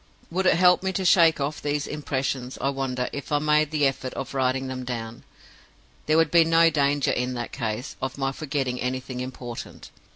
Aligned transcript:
"Would 0.31 0.47
it 0.47 0.55
help 0.55 0.81
me 0.81 0.91
to 0.93 1.05
shake 1.05 1.39
off 1.39 1.61
these 1.61 1.85
impressions, 1.85 2.57
I 2.59 2.69
wonder, 2.69 3.07
if 3.13 3.31
I 3.31 3.37
made 3.37 3.69
the 3.69 3.85
effort 3.85 4.15
of 4.15 4.33
writing 4.33 4.65
them 4.65 4.83
down? 4.83 5.23
There 6.07 6.17
would 6.17 6.31
be 6.31 6.43
no 6.43 6.71
danger, 6.71 7.11
in 7.11 7.35
that 7.35 7.51
case, 7.51 7.95
of 8.01 8.17
my 8.17 8.31
forgetting 8.31 8.81
anything 8.81 9.19
important. 9.19 9.91